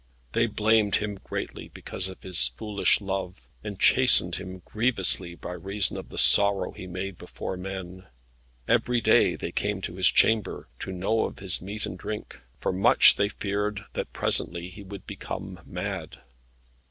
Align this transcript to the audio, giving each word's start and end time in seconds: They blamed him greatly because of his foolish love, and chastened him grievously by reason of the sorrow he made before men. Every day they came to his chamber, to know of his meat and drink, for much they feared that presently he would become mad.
They 0.31 0.47
blamed 0.47 0.95
him 0.95 1.19
greatly 1.23 1.67
because 1.67 2.09
of 2.09 2.23
his 2.23 2.47
foolish 2.47 3.01
love, 3.01 3.45
and 3.63 3.79
chastened 3.79 4.37
him 4.37 4.63
grievously 4.65 5.35
by 5.35 5.51
reason 5.51 5.95
of 5.95 6.09
the 6.09 6.17
sorrow 6.17 6.71
he 6.71 6.87
made 6.87 7.19
before 7.19 7.55
men. 7.55 8.07
Every 8.67 8.99
day 8.99 9.35
they 9.35 9.51
came 9.51 9.79
to 9.81 9.97
his 9.97 10.07
chamber, 10.07 10.67
to 10.79 10.91
know 10.91 11.25
of 11.25 11.37
his 11.37 11.61
meat 11.61 11.85
and 11.85 11.99
drink, 11.99 12.39
for 12.59 12.73
much 12.73 13.15
they 13.15 13.29
feared 13.29 13.85
that 13.93 14.11
presently 14.11 14.69
he 14.69 14.81
would 14.81 15.05
become 15.05 15.59
mad. 15.67 16.19